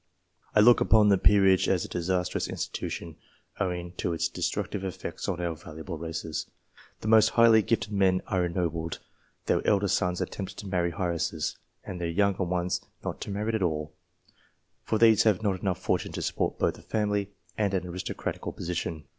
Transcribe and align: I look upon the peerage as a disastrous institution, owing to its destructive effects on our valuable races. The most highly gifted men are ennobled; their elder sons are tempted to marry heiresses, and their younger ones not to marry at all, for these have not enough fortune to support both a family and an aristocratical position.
I 0.55 0.61
look 0.61 0.81
upon 0.81 1.09
the 1.09 1.17
peerage 1.19 1.69
as 1.69 1.85
a 1.85 1.87
disastrous 1.87 2.47
institution, 2.47 3.17
owing 3.59 3.91
to 3.97 4.13
its 4.13 4.29
destructive 4.29 4.83
effects 4.83 5.29
on 5.29 5.39
our 5.39 5.55
valuable 5.55 5.99
races. 5.99 6.47
The 7.01 7.07
most 7.07 7.29
highly 7.37 7.61
gifted 7.61 7.93
men 7.93 8.23
are 8.25 8.43
ennobled; 8.43 8.97
their 9.45 9.61
elder 9.67 9.87
sons 9.87 10.19
are 10.19 10.25
tempted 10.25 10.57
to 10.57 10.65
marry 10.67 10.91
heiresses, 10.91 11.55
and 11.83 12.01
their 12.01 12.09
younger 12.09 12.45
ones 12.45 12.81
not 13.05 13.21
to 13.21 13.29
marry 13.29 13.53
at 13.53 13.61
all, 13.61 13.93
for 14.83 14.97
these 14.97 15.21
have 15.21 15.43
not 15.43 15.59
enough 15.61 15.77
fortune 15.79 16.13
to 16.13 16.23
support 16.23 16.57
both 16.57 16.79
a 16.79 16.81
family 16.81 17.29
and 17.55 17.75
an 17.75 17.85
aristocratical 17.85 18.53
position. 18.53 19.03